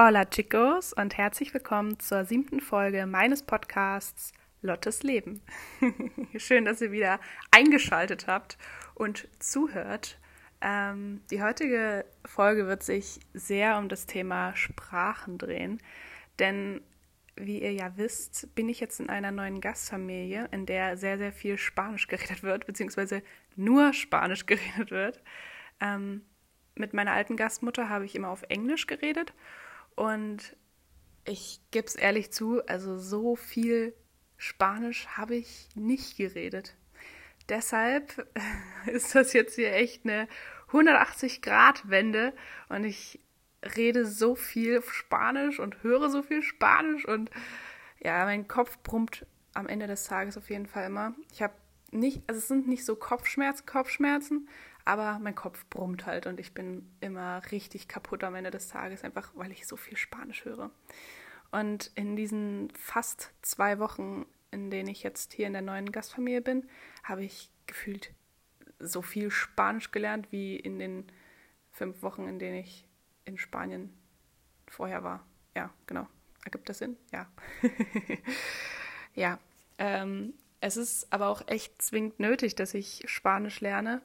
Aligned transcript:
Hola 0.00 0.26
chicos 0.26 0.92
und 0.92 1.18
herzlich 1.18 1.52
willkommen 1.52 1.98
zur 1.98 2.24
siebten 2.24 2.60
Folge 2.60 3.04
meines 3.04 3.42
Podcasts 3.42 4.32
Lottes 4.62 5.02
Leben. 5.02 5.42
Schön, 6.36 6.66
dass 6.66 6.80
ihr 6.80 6.92
wieder 6.92 7.18
eingeschaltet 7.50 8.28
habt 8.28 8.58
und 8.94 9.26
zuhört. 9.40 10.20
Ähm, 10.60 11.22
die 11.32 11.42
heutige 11.42 12.04
Folge 12.24 12.68
wird 12.68 12.84
sich 12.84 13.18
sehr 13.34 13.76
um 13.76 13.88
das 13.88 14.06
Thema 14.06 14.54
Sprachen 14.54 15.36
drehen, 15.36 15.82
denn 16.38 16.80
wie 17.34 17.60
ihr 17.60 17.72
ja 17.72 17.96
wisst, 17.96 18.54
bin 18.54 18.68
ich 18.68 18.78
jetzt 18.78 19.00
in 19.00 19.08
einer 19.08 19.32
neuen 19.32 19.60
Gastfamilie, 19.60 20.48
in 20.52 20.64
der 20.64 20.96
sehr, 20.96 21.18
sehr 21.18 21.32
viel 21.32 21.58
Spanisch 21.58 22.06
geredet 22.06 22.44
wird, 22.44 22.66
beziehungsweise 22.68 23.20
nur 23.56 23.92
Spanisch 23.92 24.46
geredet 24.46 24.92
wird. 24.92 25.20
Ähm, 25.80 26.22
mit 26.76 26.94
meiner 26.94 27.14
alten 27.14 27.36
Gastmutter 27.36 27.88
habe 27.88 28.04
ich 28.04 28.14
immer 28.14 28.28
auf 28.28 28.44
Englisch 28.48 28.86
geredet 28.86 29.34
und 29.98 30.56
ich 31.24 31.60
gebe 31.72 31.88
es 31.88 31.96
ehrlich 31.96 32.32
zu, 32.32 32.64
also 32.66 32.98
so 32.98 33.34
viel 33.34 33.94
Spanisch 34.36 35.08
habe 35.08 35.34
ich 35.34 35.68
nicht 35.74 36.16
geredet. 36.16 36.76
Deshalb 37.48 38.28
ist 38.86 39.16
das 39.16 39.32
jetzt 39.32 39.56
hier 39.56 39.72
echt 39.72 40.04
eine 40.04 40.28
180-Grad-Wende 40.70 42.32
und 42.68 42.84
ich 42.84 43.18
rede 43.74 44.06
so 44.06 44.36
viel 44.36 44.82
Spanisch 44.82 45.58
und 45.58 45.82
höre 45.82 46.10
so 46.10 46.22
viel 46.22 46.42
Spanisch 46.42 47.04
und 47.04 47.30
ja, 47.98 48.24
mein 48.24 48.46
Kopf 48.46 48.78
brummt 48.84 49.26
am 49.52 49.66
Ende 49.66 49.88
des 49.88 50.04
Tages 50.04 50.38
auf 50.38 50.48
jeden 50.48 50.66
Fall 50.66 50.86
immer. 50.86 51.16
Ich 51.32 51.42
habe 51.42 51.54
nicht, 51.90 52.22
also 52.28 52.38
es 52.38 52.46
sind 52.46 52.68
nicht 52.68 52.84
so 52.84 52.94
Kopfschmerzen, 52.94 53.66
Kopfschmerzen, 53.66 54.48
aber 54.88 55.18
mein 55.18 55.34
Kopf 55.34 55.66
brummt 55.68 56.06
halt 56.06 56.26
und 56.26 56.40
ich 56.40 56.54
bin 56.54 56.90
immer 57.00 57.42
richtig 57.52 57.88
kaputt 57.88 58.24
am 58.24 58.34
Ende 58.34 58.50
des 58.50 58.68
Tages, 58.68 59.04
einfach 59.04 59.32
weil 59.34 59.52
ich 59.52 59.66
so 59.66 59.76
viel 59.76 59.98
Spanisch 59.98 60.46
höre. 60.46 60.70
Und 61.50 61.90
in 61.94 62.16
diesen 62.16 62.70
fast 62.70 63.34
zwei 63.42 63.78
Wochen, 63.80 64.24
in 64.50 64.70
denen 64.70 64.88
ich 64.88 65.02
jetzt 65.02 65.34
hier 65.34 65.46
in 65.46 65.52
der 65.52 65.60
neuen 65.60 65.92
Gastfamilie 65.92 66.40
bin, 66.40 66.66
habe 67.04 67.22
ich 67.22 67.50
gefühlt 67.66 68.14
so 68.78 69.02
viel 69.02 69.30
Spanisch 69.30 69.90
gelernt 69.90 70.32
wie 70.32 70.56
in 70.56 70.78
den 70.78 71.12
fünf 71.70 72.00
Wochen, 72.00 72.26
in 72.26 72.38
denen 72.38 72.56
ich 72.56 72.88
in 73.26 73.36
Spanien 73.36 73.92
vorher 74.68 75.04
war. 75.04 75.26
Ja, 75.54 75.68
genau. 75.86 76.06
Ergibt 76.46 76.66
das 76.66 76.78
Sinn? 76.78 76.96
Ja. 77.12 77.30
ja. 79.14 79.38
Ähm, 79.76 80.32
es 80.62 80.78
ist 80.78 81.12
aber 81.12 81.28
auch 81.28 81.46
echt 81.46 81.82
zwingend 81.82 82.18
nötig, 82.20 82.54
dass 82.54 82.72
ich 82.72 83.02
Spanisch 83.04 83.60
lerne, 83.60 84.00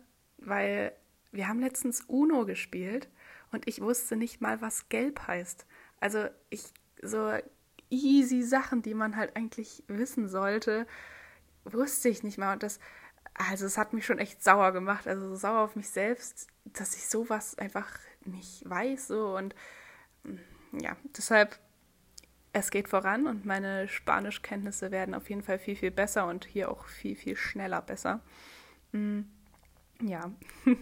weil 0.45 0.93
wir 1.31 1.47
haben 1.47 1.59
letztens 1.59 2.01
Uno 2.07 2.45
gespielt 2.45 3.09
und 3.51 3.67
ich 3.67 3.81
wusste 3.81 4.15
nicht 4.15 4.41
mal, 4.41 4.61
was 4.61 4.89
gelb 4.89 5.27
heißt. 5.27 5.65
Also 5.99 6.27
ich 6.49 6.73
so 7.01 7.31
easy 7.89 8.41
Sachen, 8.43 8.81
die 8.81 8.93
man 8.93 9.15
halt 9.15 9.35
eigentlich 9.35 9.83
wissen 9.87 10.27
sollte, 10.27 10.87
wusste 11.63 12.09
ich 12.09 12.23
nicht 12.23 12.37
mal 12.37 12.53
und 12.53 12.63
das 12.63 12.79
also 13.35 13.65
es 13.65 13.77
hat 13.79 13.93
mich 13.93 14.05
schon 14.05 14.19
echt 14.19 14.43
sauer 14.43 14.73
gemacht, 14.73 15.07
also 15.07 15.29
so 15.29 15.35
sauer 15.35 15.61
auf 15.61 15.75
mich 15.75 15.89
selbst, 15.89 16.47
dass 16.65 16.95
ich 16.95 17.07
sowas 17.07 17.57
einfach 17.57 17.89
nicht 18.25 18.69
weiß 18.69 19.07
so 19.07 19.35
und 19.35 19.55
ja, 20.71 20.95
deshalb 21.17 21.59
es 22.53 22.69
geht 22.69 22.87
voran 22.87 23.25
und 23.25 23.45
meine 23.45 23.87
Spanischkenntnisse 23.87 24.91
werden 24.91 25.15
auf 25.15 25.29
jeden 25.29 25.41
Fall 25.41 25.57
viel 25.57 25.75
viel 25.75 25.89
besser 25.89 26.27
und 26.27 26.45
hier 26.45 26.69
auch 26.69 26.85
viel 26.85 27.15
viel 27.15 27.35
schneller 27.35 27.81
besser. 27.81 28.21
Mhm. 28.91 29.27
Ja, 30.05 30.33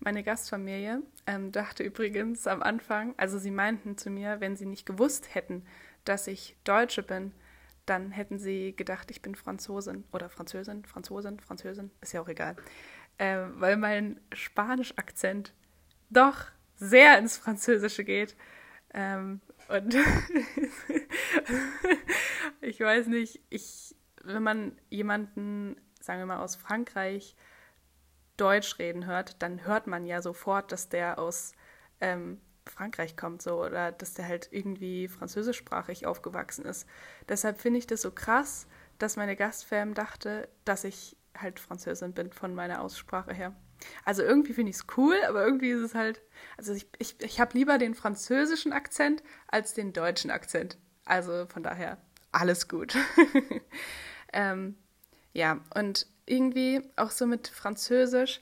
meine 0.00 0.22
Gastfamilie 0.22 1.02
ähm, 1.26 1.52
dachte 1.52 1.82
übrigens 1.82 2.46
am 2.46 2.62
Anfang, 2.62 3.14
also 3.16 3.38
sie 3.38 3.50
meinten 3.50 3.96
zu 3.96 4.10
mir, 4.10 4.40
wenn 4.40 4.56
sie 4.56 4.66
nicht 4.66 4.84
gewusst 4.84 5.34
hätten, 5.34 5.64
dass 6.04 6.26
ich 6.26 6.54
Deutsche 6.64 7.02
bin, 7.02 7.32
dann 7.86 8.10
hätten 8.10 8.38
sie 8.38 8.76
gedacht, 8.76 9.10
ich 9.10 9.22
bin 9.22 9.34
Franzosin 9.34 10.04
oder 10.12 10.28
Französin, 10.28 10.84
Franzosin, 10.84 11.40
Französin, 11.40 11.90
ist 12.02 12.12
ja 12.12 12.20
auch 12.20 12.28
egal, 12.28 12.56
äh, 13.16 13.38
weil 13.54 13.78
mein 13.78 14.20
Spanisch-Akzent 14.34 15.54
doch 16.10 16.48
sehr 16.76 17.18
ins 17.18 17.38
Französische 17.38 18.04
geht. 18.04 18.36
Ähm, 18.92 19.40
und 19.68 19.94
ich 22.60 22.80
weiß 22.80 23.06
nicht, 23.06 23.40
ich, 23.48 23.96
wenn 24.22 24.42
man 24.42 24.78
jemanden, 24.90 25.76
sagen 26.00 26.20
wir 26.20 26.26
mal, 26.26 26.42
aus 26.42 26.54
Frankreich 26.54 27.34
Deutsch 28.36 28.78
reden 28.78 29.06
hört, 29.06 29.42
dann 29.42 29.64
hört 29.64 29.86
man 29.86 30.06
ja 30.06 30.22
sofort, 30.22 30.72
dass 30.72 30.88
der 30.88 31.18
aus 31.18 31.52
ähm, 32.00 32.40
Frankreich 32.66 33.16
kommt, 33.16 33.42
so 33.42 33.62
oder 33.64 33.92
dass 33.92 34.14
der 34.14 34.26
halt 34.26 34.48
irgendwie 34.50 35.08
französischsprachig 35.08 36.06
aufgewachsen 36.06 36.64
ist. 36.64 36.88
Deshalb 37.28 37.60
finde 37.60 37.78
ich 37.78 37.86
das 37.86 38.02
so 38.02 38.10
krass, 38.10 38.66
dass 38.98 39.16
meine 39.16 39.36
Gastfam 39.36 39.94
dachte, 39.94 40.48
dass 40.64 40.84
ich 40.84 41.16
halt 41.36 41.60
Französin 41.60 42.12
bin 42.12 42.32
von 42.32 42.54
meiner 42.54 42.80
Aussprache 42.80 43.34
her. 43.34 43.54
Also 44.04 44.22
irgendwie 44.22 44.54
finde 44.54 44.70
ich 44.70 44.76
es 44.76 44.86
cool, 44.96 45.16
aber 45.28 45.44
irgendwie 45.44 45.70
ist 45.70 45.80
es 45.80 45.94
halt, 45.94 46.22
also 46.56 46.72
ich, 46.72 46.88
ich, 46.98 47.20
ich 47.20 47.40
habe 47.40 47.56
lieber 47.58 47.76
den 47.78 47.94
französischen 47.94 48.72
Akzent 48.72 49.22
als 49.48 49.74
den 49.74 49.92
deutschen 49.92 50.30
Akzent. 50.30 50.78
Also 51.04 51.46
von 51.46 51.62
daher 51.62 51.98
alles 52.32 52.68
gut. 52.68 52.96
ähm, 54.32 54.76
ja, 55.32 55.60
und 55.74 56.06
irgendwie 56.26 56.82
auch 56.96 57.10
so 57.10 57.26
mit 57.26 57.48
Französisch. 57.48 58.40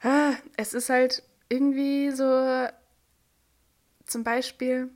Ah, 0.00 0.34
es 0.56 0.74
ist 0.74 0.90
halt 0.90 1.22
irgendwie 1.48 2.10
so 2.10 2.68
zum 4.06 4.24
Beispiel 4.24 4.90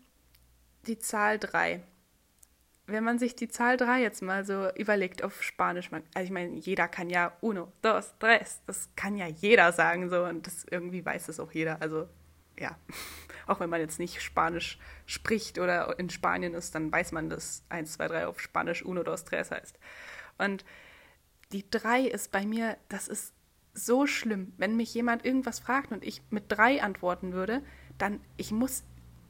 die 0.86 0.98
Zahl 0.98 1.38
3. 1.38 1.82
Wenn 2.86 3.04
man 3.04 3.18
sich 3.18 3.36
die 3.36 3.48
Zahl 3.48 3.76
3 3.76 4.02
jetzt 4.02 4.22
mal 4.22 4.44
so 4.44 4.68
überlegt 4.74 5.22
auf 5.22 5.42
Spanisch, 5.42 5.90
man, 5.90 6.02
also 6.14 6.24
ich 6.24 6.32
meine, 6.32 6.56
jeder 6.56 6.88
kann 6.88 7.10
ja 7.10 7.32
uno, 7.40 7.72
dos, 7.80 8.14
tres, 8.18 8.60
das 8.66 8.90
kann 8.96 9.16
ja 9.16 9.26
jeder 9.26 9.72
sagen 9.72 10.10
so 10.10 10.24
und 10.24 10.46
das 10.46 10.64
irgendwie 10.70 11.04
weiß 11.04 11.28
es 11.28 11.40
auch 11.40 11.52
jeder. 11.52 11.80
Also 11.80 12.08
ja, 12.58 12.76
auch 13.46 13.60
wenn 13.60 13.70
man 13.70 13.80
jetzt 13.80 13.98
nicht 13.98 14.20
Spanisch 14.20 14.78
spricht 15.06 15.58
oder 15.58 15.98
in 15.98 16.10
Spanien 16.10 16.54
ist, 16.54 16.74
dann 16.74 16.90
weiß 16.92 17.12
man, 17.12 17.30
dass 17.30 17.64
1, 17.68 17.92
2, 17.94 18.08
3 18.08 18.26
auf 18.26 18.40
Spanisch 18.40 18.84
uno, 18.84 19.02
dos, 19.02 19.24
tres 19.24 19.50
heißt. 19.50 19.78
Und 20.38 20.64
die 21.52 21.68
drei 21.70 22.02
ist 22.02 22.32
bei 22.32 22.46
mir, 22.46 22.76
das 22.88 23.08
ist 23.08 23.34
so 23.74 24.06
schlimm. 24.06 24.52
Wenn 24.56 24.76
mich 24.76 24.92
jemand 24.94 25.24
irgendwas 25.24 25.60
fragt 25.60 25.92
und 25.92 26.04
ich 26.04 26.22
mit 26.30 26.44
drei 26.48 26.82
antworten 26.82 27.32
würde, 27.32 27.62
dann 27.98 28.20
ich 28.36 28.50
muss 28.50 28.84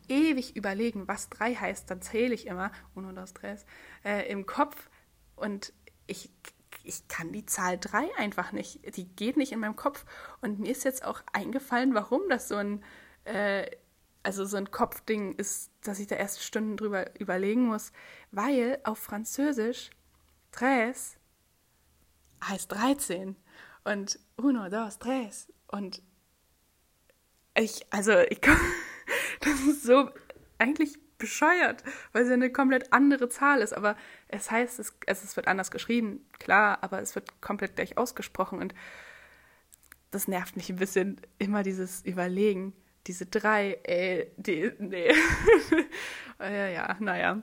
ewig 0.08 0.56
überlegen, 0.56 1.08
was 1.08 1.28
drei 1.28 1.54
heißt, 1.54 1.90
dann 1.90 2.02
zähle 2.02 2.34
ich 2.34 2.46
immer, 2.46 2.72
uno, 2.94 3.12
dos, 3.12 3.34
tres, 3.34 3.64
äh, 4.04 4.28
im 4.30 4.46
Kopf. 4.46 4.90
Und 5.36 5.72
ich, 6.06 6.30
ich 6.82 7.06
kann 7.08 7.32
die 7.32 7.46
Zahl 7.46 7.78
drei 7.78 8.08
einfach 8.16 8.52
nicht, 8.52 8.96
die 8.96 9.06
geht 9.06 9.36
nicht 9.36 9.52
in 9.52 9.60
meinem 9.60 9.76
Kopf. 9.76 10.04
Und 10.40 10.58
mir 10.58 10.72
ist 10.72 10.84
jetzt 10.84 11.04
auch 11.04 11.22
eingefallen, 11.32 11.94
warum 11.94 12.22
das 12.28 12.48
so 12.48 12.56
ein, 12.56 12.84
äh, 13.24 13.70
also 14.22 14.44
so 14.44 14.56
ein 14.56 14.70
Kopfding 14.70 15.32
ist, 15.32 15.70
dass 15.82 15.98
ich 15.98 16.06
da 16.06 16.16
erst 16.16 16.42
Stunden 16.42 16.76
drüber 16.76 17.18
überlegen 17.18 17.66
muss, 17.66 17.92
weil 18.30 18.80
auf 18.84 18.98
Französisch 18.98 19.90
tres 20.52 21.16
heißt 22.48 22.72
13 22.72 23.36
und 23.84 24.18
uno, 24.36 24.68
dos, 24.68 24.98
tres. 24.98 25.52
Und 25.68 26.02
ich, 27.54 27.86
also 27.90 28.18
ich 28.18 28.40
das 29.40 29.60
ist 29.60 29.82
so 29.82 30.10
eigentlich 30.58 30.98
bescheuert, 31.18 31.84
weil 32.12 32.22
es 32.22 32.28
ja 32.28 32.34
eine 32.34 32.50
komplett 32.50 32.92
andere 32.92 33.28
Zahl 33.28 33.60
ist, 33.60 33.72
aber 33.72 33.96
es 34.26 34.50
heißt, 34.50 34.80
es, 34.80 34.96
es 35.06 35.36
wird 35.36 35.46
anders 35.46 35.70
geschrieben, 35.70 36.26
klar, 36.38 36.78
aber 36.82 37.00
es 37.00 37.14
wird 37.14 37.40
komplett 37.40 37.76
gleich 37.76 37.96
ausgesprochen. 37.96 38.58
Und 38.58 38.74
das 40.10 40.26
nervt 40.26 40.56
mich 40.56 40.68
ein 40.68 40.76
bisschen, 40.76 41.20
immer 41.38 41.62
dieses 41.62 42.04
Überlegen, 42.04 42.72
diese 43.06 43.26
drei, 43.26 43.78
ey, 43.84 44.32
die, 44.36 44.72
nee. 44.78 45.12
ja, 46.40 46.68
ja, 46.68 46.96
naja. 46.98 47.42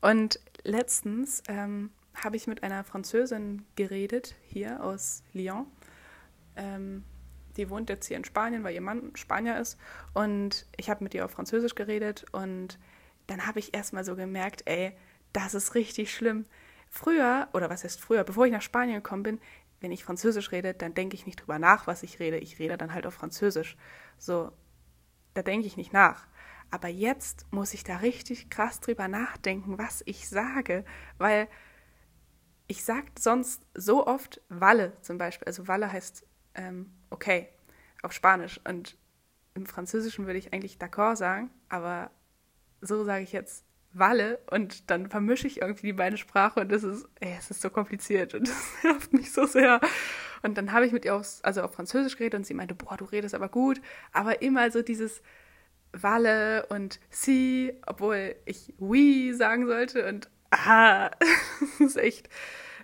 Und 0.00 0.40
letztens 0.62 1.42
ähm, 1.48 1.90
habe 2.14 2.36
ich 2.36 2.46
mit 2.46 2.62
einer 2.62 2.84
Französin 2.84 3.64
geredet, 3.76 4.34
hier 4.42 4.82
aus 4.82 5.22
Lyon. 5.32 5.66
Ähm, 6.56 7.04
die 7.56 7.68
wohnt 7.70 7.90
jetzt 7.90 8.06
hier 8.06 8.16
in 8.16 8.24
Spanien, 8.24 8.64
weil 8.64 8.74
ihr 8.74 8.80
Mann 8.80 9.12
Spanier 9.14 9.58
ist. 9.58 9.78
Und 10.14 10.66
ich 10.76 10.90
habe 10.90 11.04
mit 11.04 11.14
ihr 11.14 11.24
auf 11.24 11.32
Französisch 11.32 11.74
geredet. 11.74 12.24
Und 12.32 12.78
dann 13.26 13.46
habe 13.46 13.58
ich 13.58 13.74
erstmal 13.74 14.04
so 14.04 14.16
gemerkt, 14.16 14.62
ey, 14.66 14.92
das 15.32 15.54
ist 15.54 15.74
richtig 15.74 16.14
schlimm. 16.14 16.46
Früher, 16.88 17.48
oder 17.52 17.70
was 17.70 17.84
heißt 17.84 18.00
früher, 18.00 18.24
bevor 18.24 18.46
ich 18.46 18.52
nach 18.52 18.62
Spanien 18.62 18.96
gekommen 18.96 19.22
bin, 19.22 19.40
wenn 19.80 19.92
ich 19.92 20.04
Französisch 20.04 20.52
rede, 20.52 20.74
dann 20.74 20.94
denke 20.94 21.14
ich 21.14 21.26
nicht 21.26 21.40
drüber 21.40 21.58
nach, 21.58 21.86
was 21.86 22.02
ich 22.02 22.18
rede. 22.18 22.38
Ich 22.38 22.58
rede 22.58 22.76
dann 22.76 22.92
halt 22.92 23.06
auf 23.06 23.14
Französisch. 23.14 23.76
So, 24.18 24.52
da 25.34 25.42
denke 25.42 25.66
ich 25.66 25.76
nicht 25.76 25.92
nach. 25.92 26.26
Aber 26.70 26.88
jetzt 26.88 27.46
muss 27.50 27.74
ich 27.74 27.82
da 27.82 27.96
richtig 27.96 28.50
krass 28.50 28.80
drüber 28.80 29.08
nachdenken, 29.08 29.78
was 29.78 30.02
ich 30.06 30.28
sage, 30.28 30.84
weil 31.18 31.48
ich 32.70 32.84
sage 32.84 33.06
sonst 33.18 33.66
so 33.74 34.06
oft 34.06 34.40
Walle 34.48 34.92
zum 35.02 35.18
Beispiel. 35.18 35.44
Also 35.46 35.66
Walle 35.66 35.90
heißt 35.90 36.24
ähm, 36.54 36.92
okay 37.10 37.48
auf 38.00 38.12
Spanisch. 38.12 38.60
Und 38.64 38.96
im 39.54 39.66
Französischen 39.66 40.26
würde 40.26 40.38
ich 40.38 40.52
eigentlich 40.52 40.76
d'accord 40.76 41.16
sagen, 41.16 41.50
aber 41.68 42.12
so 42.80 43.02
sage 43.02 43.24
ich 43.24 43.32
jetzt 43.32 43.64
Walle 43.92 44.38
und 44.52 44.88
dann 44.88 45.10
vermische 45.10 45.48
ich 45.48 45.62
irgendwie 45.62 45.88
die 45.88 45.92
beiden 45.92 46.16
Sprachen 46.16 46.62
und 46.62 46.70
das 46.70 46.84
ist, 46.84 47.08
ey, 47.18 47.34
es 47.36 47.50
ist 47.50 47.60
so 47.60 47.70
kompliziert 47.70 48.34
und 48.34 48.46
das 48.48 48.84
nervt 48.84 49.12
mich 49.12 49.32
so 49.32 49.46
sehr. 49.46 49.80
Und 50.42 50.56
dann 50.56 50.70
habe 50.70 50.86
ich 50.86 50.92
mit 50.92 51.04
ihr 51.04 51.16
auch, 51.16 51.24
also 51.42 51.62
auf 51.62 51.74
Französisch 51.74 52.16
geredet 52.16 52.38
und 52.38 52.46
sie 52.46 52.54
meinte, 52.54 52.76
boah, 52.76 52.96
du 52.96 53.04
redest 53.04 53.34
aber 53.34 53.48
gut, 53.48 53.80
aber 54.12 54.42
immer 54.42 54.70
so 54.70 54.80
dieses 54.80 55.22
Walle 55.92 56.66
und 56.66 57.00
sie, 57.10 57.72
obwohl 57.84 58.36
ich 58.44 58.74
oui 58.78 59.34
sagen 59.34 59.66
sollte 59.66 60.08
und 60.08 60.30
ah, 60.66 61.10
das 61.78 61.80
ist 61.80 61.96
echt, 61.96 62.28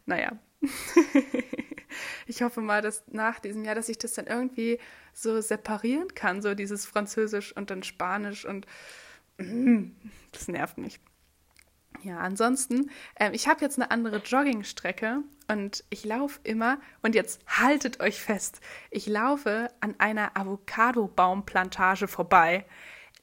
naja. 0.04 0.32
ich 2.26 2.42
hoffe 2.42 2.60
mal, 2.60 2.82
dass 2.82 3.04
nach 3.08 3.38
diesem 3.40 3.64
Jahr, 3.64 3.74
dass 3.74 3.88
ich 3.88 3.98
das 3.98 4.14
dann 4.14 4.26
irgendwie 4.26 4.78
so 5.12 5.40
separieren 5.40 6.14
kann, 6.14 6.42
so 6.42 6.54
dieses 6.54 6.86
Französisch 6.86 7.54
und 7.56 7.70
dann 7.70 7.82
Spanisch 7.82 8.44
und 8.44 8.66
das 9.38 10.48
nervt 10.48 10.78
mich. 10.78 11.00
Ja, 12.02 12.18
ansonsten, 12.18 12.90
äh, 13.14 13.30
ich 13.32 13.48
habe 13.48 13.62
jetzt 13.62 13.78
eine 13.78 13.90
andere 13.90 14.18
Joggingstrecke 14.18 15.22
und 15.48 15.84
ich 15.90 16.04
laufe 16.04 16.40
immer, 16.44 16.78
und 17.02 17.14
jetzt 17.14 17.40
haltet 17.46 18.00
euch 18.00 18.20
fest, 18.20 18.60
ich 18.90 19.06
laufe 19.06 19.68
an 19.80 19.94
einer 19.98 20.36
Avocado-Baumplantage 20.36 22.06
vorbei. 22.06 22.64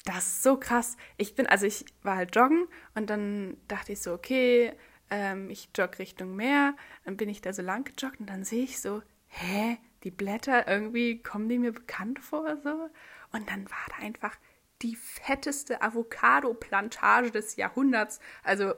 Das 0.06 0.28
ist 0.28 0.44
so 0.44 0.58
krass. 0.58 0.98
Ich 1.18 1.36
bin, 1.36 1.48
also 1.48 1.66
ich 1.66 1.86
war 2.02 2.18
halt 2.18 2.36
joggen 2.36 2.68
und 2.94 3.10
dann 3.10 3.58
dachte 3.68 3.94
ich 3.94 4.02
so, 4.02 4.14
okay, 4.14 4.74
ähm, 5.10 5.50
ich 5.50 5.70
jogge 5.76 6.00
Richtung 6.00 6.36
Meer. 6.36 6.76
Dann 7.06 7.18
bin 7.18 7.30
ich 7.30 7.42
da 7.42 7.54
so 7.54 7.62
lang 7.62 7.86
gejoggt 7.86 8.20
und 8.20 8.28
dann 8.28 8.44
sehe 8.44 8.64
ich 8.64 8.82
so, 8.82 9.02
hä, 9.28 9.78
die 10.04 10.12
Blätter 10.12 10.68
irgendwie 10.68 11.22
kommen 11.22 11.48
die 11.48 11.60
mir 11.60 11.72
bekannt 11.72 12.20
vor 12.20 12.58
so. 12.58 12.90
Und 13.32 13.50
dann 13.50 13.70
war 13.70 13.86
da 13.90 14.04
einfach 14.04 14.36
die 14.82 14.96
fetteste 14.96 15.82
Avocado-Plantage 15.82 17.32
des 17.32 17.56
Jahrhunderts. 17.56 18.20
Also 18.44 18.74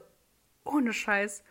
ohne 0.63 0.93
Scheiß. 0.93 1.43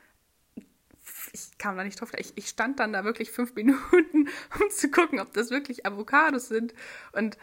Ich 1.32 1.58
kam 1.58 1.76
da 1.76 1.84
nicht 1.84 2.00
drauf. 2.00 2.12
Ich, 2.16 2.32
ich 2.36 2.48
stand 2.48 2.78
dann 2.78 2.92
da 2.92 3.04
wirklich 3.04 3.30
fünf 3.30 3.54
Minuten, 3.56 4.28
um 4.60 4.70
zu 4.70 4.90
gucken, 4.90 5.18
ob 5.18 5.32
das 5.32 5.50
wirklich 5.50 5.84
Avocados 5.84 6.48
sind. 6.48 6.72
Und 7.12 7.36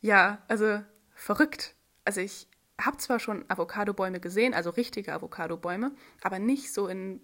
ja, 0.00 0.42
also 0.48 0.82
verrückt. 1.18 1.74
Also 2.04 2.20
ich 2.20 2.48
habe 2.80 2.96
zwar 2.96 3.18
schon 3.18 3.44
Avocado-Bäume 3.48 4.20
gesehen, 4.20 4.54
also 4.54 4.70
richtige 4.70 5.12
Avocado-Bäume, 5.12 5.92
aber 6.22 6.38
nicht 6.38 6.72
so 6.72 6.86
in, 6.86 7.20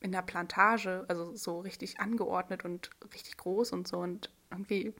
in 0.00 0.12
der 0.12 0.22
Plantage, 0.22 1.04
also 1.08 1.34
so 1.34 1.60
richtig 1.60 1.98
angeordnet 1.98 2.64
und 2.64 2.90
richtig 3.12 3.38
groß 3.38 3.72
und 3.72 3.88
so. 3.88 3.98
Und 3.98 4.30
irgendwie, 4.50 4.94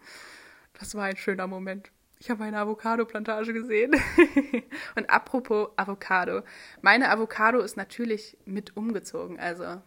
das 0.73 0.95
war 0.95 1.05
ein 1.05 1.17
schöner 1.17 1.47
Moment. 1.47 1.91
Ich 2.21 2.31
habe 2.31 2.43
eine 2.43 2.59
Avocado-Plantage 2.59 3.53
gesehen. 3.53 3.95
und 4.97 5.09
apropos 5.11 5.69
Avocado. 5.77 6.43
Meine 6.81 7.11
Avocado 7.11 7.61
ist 7.61 7.77
natürlich 7.77 8.39
mit 8.45 8.77
umgezogen. 8.77 9.39
Also 9.39 9.81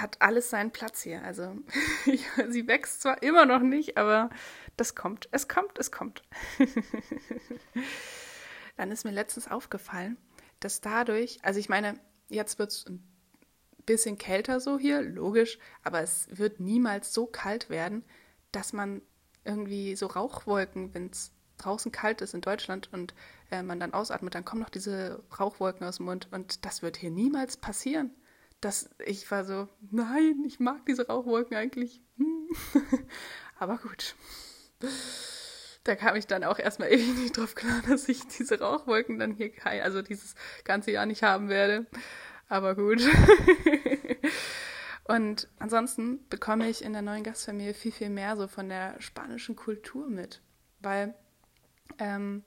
hat 0.00 0.20
alles 0.20 0.50
seinen 0.50 0.70
Platz 0.70 1.02
hier. 1.02 1.22
Also 1.22 1.56
sie 2.48 2.66
wächst 2.66 3.02
zwar 3.02 3.22
immer 3.22 3.46
noch 3.46 3.60
nicht, 3.60 3.96
aber 3.96 4.30
das 4.76 4.94
kommt. 4.94 5.28
Es 5.32 5.48
kommt, 5.48 5.78
es 5.78 5.90
kommt. 5.90 6.22
Dann 8.76 8.90
ist 8.90 9.04
mir 9.04 9.10
letztens 9.12 9.48
aufgefallen, 9.48 10.16
dass 10.60 10.80
dadurch, 10.80 11.38
also 11.42 11.58
ich 11.58 11.68
meine, 11.68 11.98
jetzt 12.28 12.58
wird 12.58 12.72
es 12.72 12.86
ein 12.86 13.02
bisschen 13.86 14.18
kälter 14.18 14.60
so 14.60 14.78
hier, 14.78 15.00
logisch, 15.00 15.58
aber 15.82 16.02
es 16.02 16.28
wird 16.30 16.60
niemals 16.60 17.14
so 17.14 17.26
kalt 17.26 17.70
werden, 17.70 18.04
dass 18.52 18.72
man 18.72 19.00
irgendwie 19.44 19.96
so 19.96 20.06
Rauchwolken, 20.06 20.92
wenn 20.92 21.10
es 21.10 21.32
draußen 21.58 21.92
kalt 21.92 22.20
ist 22.20 22.34
in 22.34 22.42
Deutschland 22.42 22.90
und 22.92 23.14
äh, 23.50 23.62
man 23.62 23.80
dann 23.80 23.94
ausatmet, 23.94 24.34
dann 24.34 24.44
kommen 24.44 24.60
noch 24.60 24.68
diese 24.68 25.22
Rauchwolken 25.38 25.86
aus 25.86 25.96
dem 25.96 26.06
Mund 26.06 26.28
und 26.32 26.66
das 26.66 26.82
wird 26.82 26.96
hier 26.98 27.10
niemals 27.10 27.56
passieren. 27.56 28.10
Das, 28.60 28.90
ich 29.04 29.30
war 29.30 29.44
so, 29.44 29.68
nein, 29.90 30.42
ich 30.46 30.60
mag 30.60 30.84
diese 30.86 31.06
Rauchwolken 31.06 31.56
eigentlich. 31.56 32.00
Hm. 32.16 32.48
Aber 33.58 33.78
gut. 33.78 34.14
Da 35.84 35.94
kam 35.94 36.16
ich 36.16 36.26
dann 36.26 36.44
auch 36.44 36.58
erstmal 36.58 36.92
ewig 36.92 37.16
nicht 37.16 37.36
drauf 37.36 37.54
klar, 37.54 37.82
dass 37.88 38.08
ich 38.08 38.26
diese 38.26 38.58
Rauchwolken 38.58 39.18
dann 39.18 39.34
hier, 39.34 39.52
also 39.64 40.02
dieses 40.02 40.34
ganze 40.64 40.90
Jahr 40.90 41.06
nicht 41.06 41.22
haben 41.22 41.48
werde. 41.48 41.86
Aber 42.48 42.74
gut. 42.74 43.02
Und 45.04 45.48
ansonsten 45.58 46.26
bekomme 46.28 46.68
ich 46.68 46.82
in 46.82 46.92
der 46.92 47.02
neuen 47.02 47.22
Gastfamilie 47.22 47.74
viel, 47.74 47.92
viel 47.92 48.10
mehr 48.10 48.36
so 48.36 48.48
von 48.48 48.68
der 48.68 49.00
spanischen 49.00 49.54
Kultur 49.54 50.08
mit. 50.08 50.40
Weil 50.80 51.14
ähm, 51.98 52.42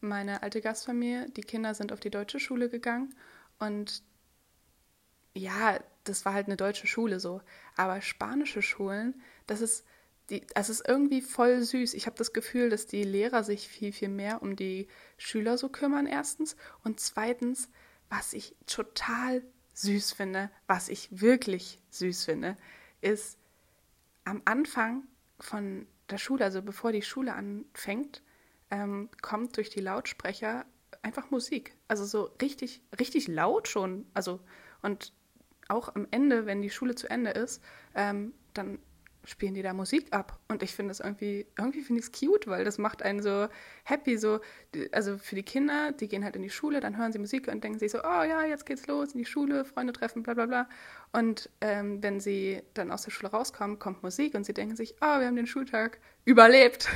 meine 0.00 0.42
alte 0.42 0.60
Gastfamilie, 0.60 1.28
die 1.30 1.40
Kinder 1.40 1.74
sind 1.74 1.92
auf 1.92 2.00
die 2.00 2.10
deutsche 2.10 2.38
Schule 2.38 2.68
gegangen 2.68 3.14
und 3.58 4.02
ja, 5.36 5.78
das 6.04 6.24
war 6.24 6.32
halt 6.32 6.46
eine 6.46 6.56
deutsche 6.56 6.86
Schule 6.86 7.20
so. 7.20 7.42
Aber 7.76 8.00
spanische 8.00 8.62
Schulen, 8.62 9.20
das 9.46 9.60
ist, 9.60 9.84
die, 10.30 10.46
das 10.54 10.70
ist 10.70 10.86
irgendwie 10.86 11.20
voll 11.20 11.62
süß. 11.62 11.94
Ich 11.94 12.06
habe 12.06 12.16
das 12.16 12.32
Gefühl, 12.32 12.70
dass 12.70 12.86
die 12.86 13.04
Lehrer 13.04 13.44
sich 13.44 13.68
viel, 13.68 13.92
viel 13.92 14.08
mehr 14.08 14.42
um 14.42 14.56
die 14.56 14.88
Schüler 15.18 15.58
so 15.58 15.68
kümmern, 15.68 16.06
erstens. 16.06 16.56
Und 16.82 17.00
zweitens, 17.00 17.68
was 18.08 18.32
ich 18.32 18.56
total 18.66 19.42
süß 19.74 20.12
finde, 20.12 20.50
was 20.66 20.88
ich 20.88 21.20
wirklich 21.20 21.80
süß 21.90 22.24
finde, 22.24 22.56
ist 23.00 23.38
am 24.24 24.42
Anfang 24.44 25.04
von 25.38 25.86
der 26.08 26.18
Schule, 26.18 26.44
also 26.44 26.62
bevor 26.62 26.92
die 26.92 27.02
Schule 27.02 27.34
anfängt, 27.34 28.22
ähm, 28.70 29.10
kommt 29.22 29.56
durch 29.56 29.70
die 29.70 29.80
Lautsprecher 29.80 30.64
einfach 31.02 31.30
Musik. 31.30 31.76
Also 31.88 32.04
so 32.04 32.30
richtig, 32.40 32.82
richtig 32.98 33.28
laut 33.28 33.68
schon. 33.68 34.06
Also 34.14 34.40
und 34.82 35.12
auch 35.68 35.94
am 35.94 36.06
Ende, 36.10 36.46
wenn 36.46 36.62
die 36.62 36.70
Schule 36.70 36.94
zu 36.94 37.08
Ende 37.08 37.30
ist, 37.30 37.62
ähm, 37.94 38.32
dann 38.54 38.78
spielen 39.26 39.54
die 39.54 39.62
da 39.62 39.72
Musik 39.72 40.12
ab. 40.12 40.38
Und 40.48 40.62
ich 40.62 40.72
finde 40.72 40.90
das 40.90 41.00
irgendwie, 41.00 41.46
irgendwie 41.58 41.82
finde 41.82 42.00
ich 42.00 42.06
es 42.06 42.12
cute, 42.12 42.46
weil 42.46 42.64
das 42.64 42.78
macht 42.78 43.02
einen 43.02 43.22
so 43.22 43.48
happy. 43.84 44.16
So, 44.16 44.40
also 44.92 45.18
für 45.18 45.34
die 45.34 45.42
Kinder, 45.42 45.92
die 45.92 46.08
gehen 46.08 46.24
halt 46.24 46.36
in 46.36 46.42
die 46.42 46.50
Schule, 46.50 46.80
dann 46.80 46.96
hören 46.96 47.12
sie 47.12 47.18
Musik 47.18 47.48
und 47.48 47.62
denken 47.62 47.78
sich 47.78 47.90
so, 47.90 47.98
oh 47.98 48.22
ja, 48.22 48.44
jetzt 48.44 48.66
geht's 48.66 48.86
los 48.86 49.12
in 49.12 49.18
die 49.18 49.24
Schule, 49.24 49.64
Freunde 49.64 49.92
treffen, 49.92 50.22
bla 50.22 50.34
bla 50.34 50.46
bla. 50.46 50.68
Und 51.12 51.50
ähm, 51.60 52.02
wenn 52.02 52.20
sie 52.20 52.62
dann 52.74 52.90
aus 52.90 53.02
der 53.02 53.10
Schule 53.10 53.32
rauskommen, 53.32 53.78
kommt 53.78 54.02
Musik 54.02 54.34
und 54.34 54.46
sie 54.46 54.54
denken 54.54 54.76
sich, 54.76 54.94
oh, 55.00 55.18
wir 55.18 55.26
haben 55.26 55.36
den 55.36 55.46
Schultag 55.46 55.98
überlebt. 56.24 56.88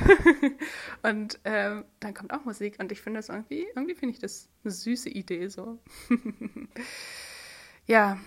und 1.03 1.39
ähm, 1.43 1.85
dann 1.99 2.13
kommt 2.13 2.33
auch 2.33 2.45
Musik. 2.45 2.77
Und 2.79 2.91
ich 2.91 3.01
finde 3.01 3.19
das 3.19 3.29
irgendwie, 3.29 3.67
irgendwie 3.75 3.95
finde 3.95 4.13
ich 4.13 4.19
das 4.19 4.49
eine 4.63 4.71
süße 4.71 5.09
Idee 5.09 5.49
so. 5.49 5.79
ja, 7.87 8.17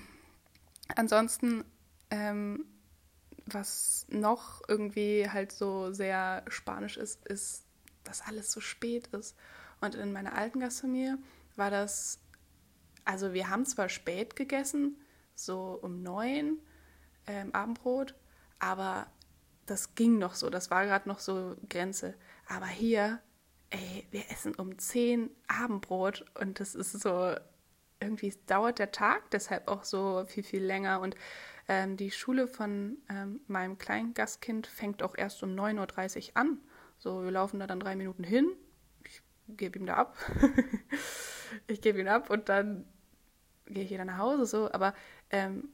ansonsten 0.96 1.64
ähm, 2.10 2.66
was 3.46 4.06
noch 4.08 4.62
irgendwie 4.68 5.28
halt 5.28 5.52
so 5.52 5.92
sehr 5.92 6.44
spanisch 6.48 6.96
ist, 6.96 7.26
ist, 7.26 7.66
dass 8.02 8.22
alles 8.22 8.50
so 8.50 8.60
spät 8.60 9.08
ist. 9.08 9.36
Und 9.80 9.94
in 9.94 10.12
meiner 10.12 10.34
alten 10.34 10.60
Gastfamilie 10.60 11.18
war 11.56 11.70
das, 11.70 12.18
also 13.04 13.32
wir 13.34 13.50
haben 13.50 13.66
zwar 13.66 13.88
spät 13.88 14.36
gegessen, 14.36 14.96
so 15.34 15.78
um 15.82 16.02
neun 16.02 16.58
ähm, 17.26 17.54
Abendbrot, 17.54 18.14
aber 18.58 19.06
das 19.66 19.94
ging 19.94 20.18
noch 20.18 20.34
so, 20.34 20.50
das 20.50 20.70
war 20.70 20.84
gerade 20.84 21.08
noch 21.08 21.18
so 21.18 21.56
Grenze. 21.68 22.14
Aber 22.46 22.66
hier, 22.66 23.20
ey, 23.70 24.06
wir 24.10 24.30
essen 24.30 24.54
um 24.54 24.78
zehn 24.78 25.30
Abendbrot 25.48 26.24
und 26.38 26.60
das 26.60 26.74
ist 26.74 26.92
so, 26.92 27.34
irgendwie 28.00 28.34
dauert 28.46 28.78
der 28.78 28.92
Tag 28.92 29.30
deshalb 29.30 29.68
auch 29.68 29.84
so 29.84 30.24
viel, 30.26 30.42
viel 30.42 30.64
länger 30.64 31.00
und 31.00 31.16
ähm, 31.68 31.96
die 31.96 32.10
Schule 32.10 32.46
von 32.46 32.98
ähm, 33.08 33.40
meinem 33.46 33.78
kleinen 33.78 34.14
Gastkind 34.14 34.66
fängt 34.66 35.02
auch 35.02 35.16
erst 35.16 35.42
um 35.42 35.50
9.30 35.50 36.30
Uhr 36.30 36.36
an. 36.36 36.58
So, 36.98 37.24
wir 37.24 37.30
laufen 37.30 37.60
da 37.60 37.66
dann 37.66 37.80
drei 37.80 37.96
Minuten 37.96 38.24
hin. 38.24 38.50
Ich 39.06 39.22
gebe 39.48 39.78
ihm 39.78 39.86
da 39.86 39.94
ab. 39.94 40.16
ich 41.66 41.80
gebe 41.80 42.00
ihn 42.00 42.08
ab 42.08 42.28
und 42.30 42.48
dann 42.48 42.86
gehe 43.66 43.84
ich 43.84 43.90
wieder 43.90 44.04
nach 44.04 44.18
Hause. 44.18 44.44
So, 44.44 44.70
aber 44.72 44.94
ähm, 45.30 45.70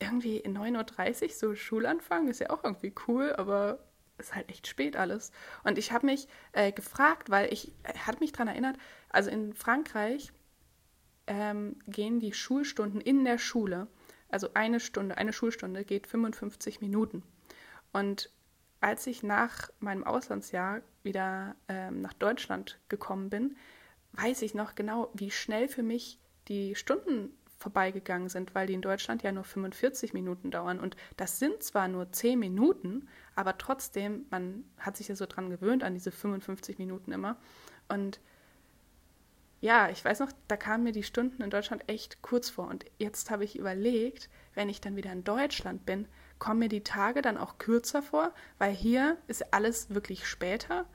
irgendwie 0.00 0.42
9.30 0.42 1.22
Uhr, 1.22 1.28
so 1.30 1.54
Schulanfang, 1.54 2.28
ist 2.28 2.40
ja 2.40 2.50
auch 2.50 2.62
irgendwie 2.62 2.94
cool, 3.08 3.32
aber 3.34 3.80
ist 4.18 4.34
halt 4.34 4.48
echt 4.48 4.66
spät 4.66 4.96
alles. 4.96 5.32
Und 5.64 5.78
ich 5.78 5.92
habe 5.92 6.06
mich 6.06 6.28
äh, 6.52 6.72
gefragt, 6.72 7.30
weil 7.30 7.52
ich 7.52 7.72
äh, 7.82 7.94
hat 7.98 8.20
mich 8.20 8.32
daran 8.32 8.48
erinnert, 8.48 8.76
also 9.08 9.30
in 9.30 9.54
Frankreich 9.54 10.32
ähm, 11.30 11.76
gehen 11.86 12.20
die 12.20 12.34
Schulstunden 12.34 13.00
in 13.00 13.24
der 13.24 13.38
Schule 13.38 13.88
also 14.30 14.50
eine 14.54 14.80
Stunde, 14.80 15.18
eine 15.18 15.32
Schulstunde 15.32 15.84
geht 15.84 16.06
55 16.06 16.80
Minuten. 16.80 17.22
Und 17.92 18.30
als 18.80 19.06
ich 19.06 19.22
nach 19.22 19.70
meinem 19.80 20.04
Auslandsjahr 20.04 20.80
wieder 21.02 21.56
ähm, 21.68 22.00
nach 22.00 22.12
Deutschland 22.14 22.78
gekommen 22.88 23.28
bin, 23.28 23.56
weiß 24.12 24.42
ich 24.42 24.54
noch 24.54 24.74
genau, 24.74 25.10
wie 25.14 25.30
schnell 25.30 25.68
für 25.68 25.82
mich 25.82 26.18
die 26.48 26.74
Stunden 26.74 27.30
vorbeigegangen 27.58 28.30
sind, 28.30 28.54
weil 28.54 28.66
die 28.66 28.72
in 28.72 28.80
Deutschland 28.80 29.22
ja 29.22 29.32
nur 29.32 29.44
45 29.44 30.14
Minuten 30.14 30.50
dauern. 30.50 30.80
Und 30.80 30.96
das 31.16 31.38
sind 31.38 31.62
zwar 31.62 31.88
nur 31.88 32.10
10 32.10 32.38
Minuten, 32.38 33.08
aber 33.34 33.58
trotzdem, 33.58 34.24
man 34.30 34.64
hat 34.78 34.96
sich 34.96 35.08
ja 35.08 35.16
so 35.16 35.26
dran 35.26 35.50
gewöhnt 35.50 35.84
an 35.84 35.92
diese 35.92 36.10
55 36.10 36.78
Minuten 36.78 37.12
immer. 37.12 37.36
Und 37.88 38.20
ja, 39.60 39.90
ich 39.90 40.02
weiß 40.04 40.20
noch, 40.20 40.32
da 40.48 40.56
kamen 40.56 40.84
mir 40.84 40.92
die 40.92 41.02
Stunden 41.02 41.42
in 41.42 41.50
Deutschland 41.50 41.86
echt 41.86 42.22
kurz 42.22 42.48
vor. 42.48 42.66
Und 42.68 42.86
jetzt 42.98 43.30
habe 43.30 43.44
ich 43.44 43.58
überlegt, 43.58 44.30
wenn 44.54 44.70
ich 44.70 44.80
dann 44.80 44.96
wieder 44.96 45.12
in 45.12 45.22
Deutschland 45.22 45.84
bin, 45.84 46.08
kommen 46.38 46.60
mir 46.60 46.68
die 46.68 46.82
Tage 46.82 47.20
dann 47.20 47.36
auch 47.36 47.58
kürzer 47.58 48.02
vor, 48.02 48.32
weil 48.58 48.72
hier 48.72 49.18
ist 49.26 49.52
alles 49.52 49.94
wirklich 49.94 50.26
später. 50.26 50.86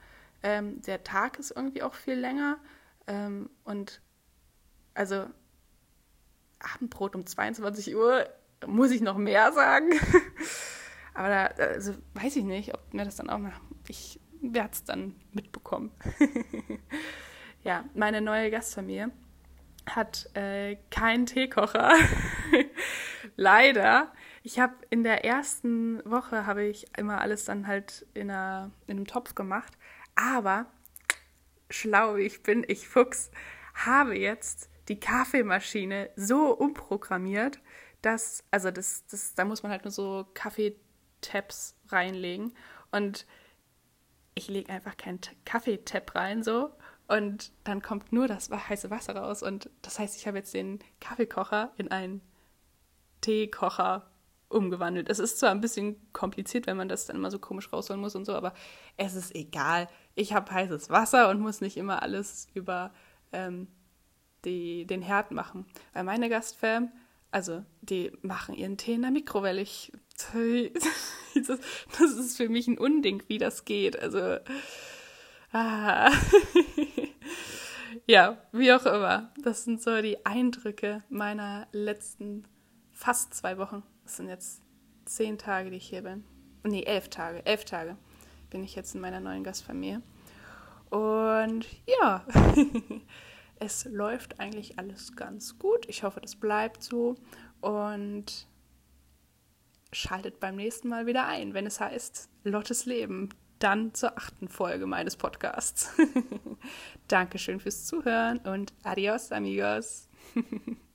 Ähm, 0.42 0.82
der 0.82 1.04
Tag 1.04 1.38
ist 1.38 1.52
irgendwie 1.52 1.82
auch 1.82 1.94
viel 1.94 2.14
länger. 2.14 2.58
Ähm, 3.06 3.50
und 3.62 4.02
also 4.94 5.26
Abendbrot 6.58 7.14
um 7.14 7.24
22 7.24 7.94
Uhr, 7.94 8.28
muss 8.66 8.90
ich 8.90 9.00
noch 9.00 9.16
mehr 9.16 9.52
sagen. 9.52 9.90
Aber 11.14 11.28
da 11.28 11.44
also, 11.46 11.94
weiß 12.14 12.34
ich 12.34 12.44
nicht, 12.44 12.74
ob 12.74 12.92
mir 12.92 13.04
das 13.04 13.16
dann 13.16 13.30
auch. 13.30 13.40
Ich 13.86 14.20
werde 14.40 14.70
es 14.72 14.82
dann 14.82 15.14
mitbekommen. 15.32 15.92
ja, 17.66 17.84
meine 17.94 18.20
neue 18.20 18.52
Gastfamilie 18.52 19.10
hat 19.90 20.30
äh, 20.34 20.76
keinen 20.92 21.26
Teekocher. 21.26 21.92
Leider. 23.36 24.12
Ich 24.44 24.60
habe 24.60 24.74
in 24.88 25.02
der 25.02 25.24
ersten 25.24 26.00
Woche 26.08 26.46
habe 26.46 26.62
ich 26.62 26.86
immer 26.96 27.20
alles 27.20 27.44
dann 27.44 27.66
halt 27.66 28.06
in, 28.14 28.30
einer, 28.30 28.70
in 28.86 28.98
einem 28.98 29.06
Topf 29.08 29.34
gemacht. 29.34 29.72
Aber 30.14 30.66
schlau 31.68 32.16
wie 32.16 32.22
ich 32.22 32.44
bin, 32.44 32.64
ich 32.68 32.86
Fuchs, 32.86 33.32
habe 33.74 34.16
jetzt 34.16 34.70
die 34.88 35.00
Kaffeemaschine 35.00 36.10
so 36.14 36.52
umprogrammiert, 36.52 37.58
dass, 38.00 38.44
also 38.52 38.70
das, 38.70 39.06
das, 39.06 39.34
da 39.34 39.44
muss 39.44 39.64
man 39.64 39.72
halt 39.72 39.82
nur 39.82 39.90
so 39.90 40.24
Kaffeetabs 40.34 41.76
reinlegen 41.88 42.54
und 42.92 43.26
ich 44.36 44.46
lege 44.46 44.72
einfach 44.72 44.96
keinen 44.96 45.20
Kaffeetab 45.44 46.14
rein 46.14 46.44
so 46.44 46.70
und 47.08 47.52
dann 47.64 47.82
kommt 47.82 48.12
nur 48.12 48.26
das 48.26 48.50
heiße 48.50 48.90
Wasser 48.90 49.16
raus 49.16 49.42
und 49.42 49.70
das 49.82 49.98
heißt, 49.98 50.16
ich 50.16 50.26
habe 50.26 50.38
jetzt 50.38 50.54
den 50.54 50.80
Kaffeekocher 51.00 51.72
in 51.76 51.90
einen 51.90 52.20
Teekocher 53.20 54.10
umgewandelt. 54.48 55.08
Es 55.08 55.18
ist 55.18 55.38
zwar 55.38 55.50
ein 55.50 55.60
bisschen 55.60 55.96
kompliziert, 56.12 56.66
wenn 56.66 56.76
man 56.76 56.88
das 56.88 57.06
dann 57.06 57.16
immer 57.16 57.30
so 57.30 57.38
komisch 57.38 57.72
rausholen 57.72 58.00
muss 58.00 58.14
und 58.14 58.24
so, 58.24 58.34
aber 58.34 58.54
es 58.96 59.14
ist 59.14 59.34
egal. 59.34 59.88
Ich 60.14 60.32
habe 60.32 60.50
heißes 60.50 60.90
Wasser 60.90 61.28
und 61.30 61.40
muss 61.40 61.60
nicht 61.60 61.76
immer 61.76 62.02
alles 62.02 62.48
über 62.54 62.92
ähm, 63.32 63.68
die, 64.44 64.86
den 64.86 65.02
Herd 65.02 65.32
machen. 65.32 65.66
Weil 65.92 66.04
meine 66.04 66.28
Gastfam, 66.28 66.92
also 67.30 67.64
die 67.82 68.12
machen 68.22 68.54
ihren 68.54 68.76
Tee 68.76 68.94
in 68.94 69.02
der 69.02 69.10
Mikrowelle. 69.10 69.60
Ich, 69.60 69.92
das 71.34 72.12
ist 72.12 72.36
für 72.36 72.48
mich 72.48 72.68
ein 72.68 72.78
Unding, 72.78 73.22
wie 73.26 73.38
das 73.38 73.64
geht. 73.64 73.98
Also, 73.98 74.38
ah. 75.56 76.12
ja, 78.06 78.38
wie 78.52 78.72
auch 78.72 78.84
immer. 78.86 79.32
Das 79.42 79.64
sind 79.64 79.82
so 79.82 80.00
die 80.02 80.24
Eindrücke 80.26 81.02
meiner 81.08 81.66
letzten 81.72 82.46
fast 82.92 83.34
zwei 83.34 83.58
Wochen. 83.58 83.82
Das 84.04 84.16
sind 84.16 84.28
jetzt 84.28 84.62
zehn 85.04 85.38
Tage, 85.38 85.70
die 85.70 85.76
ich 85.76 85.88
hier 85.88 86.02
bin. 86.02 86.24
Nee, 86.64 86.82
elf 86.82 87.08
Tage. 87.08 87.44
Elf 87.46 87.64
Tage 87.64 87.96
bin 88.50 88.64
ich 88.64 88.74
jetzt 88.74 88.94
in 88.94 89.00
meiner 89.00 89.20
neuen 89.20 89.44
Gastfamilie. 89.44 90.02
Und 90.90 91.66
ja, 91.86 92.24
es 93.60 93.84
läuft 93.86 94.40
eigentlich 94.40 94.78
alles 94.78 95.16
ganz 95.16 95.58
gut. 95.58 95.86
Ich 95.88 96.02
hoffe, 96.02 96.20
das 96.20 96.36
bleibt 96.36 96.82
so. 96.82 97.16
Und 97.60 98.46
schaltet 99.92 100.40
beim 100.40 100.56
nächsten 100.56 100.88
Mal 100.88 101.06
wieder 101.06 101.26
ein, 101.26 101.54
wenn 101.54 101.66
es 101.66 101.80
heißt 101.80 102.28
Lottes 102.44 102.86
Leben. 102.86 103.30
Dann 103.58 103.94
zur 103.94 104.16
achten 104.18 104.48
Folge 104.48 104.86
meines 104.86 105.16
Podcasts. 105.16 105.90
Dankeschön 107.08 107.60
fürs 107.60 107.86
Zuhören 107.86 108.38
und 108.38 108.72
adios, 108.82 109.32
amigos. 109.32 110.08